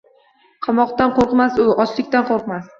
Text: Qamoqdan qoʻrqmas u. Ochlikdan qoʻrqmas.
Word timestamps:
Qamoqdan 0.67 1.15
qoʻrqmas 1.19 1.63
u. 1.67 1.69
Ochlikdan 1.87 2.31
qoʻrqmas. 2.35 2.69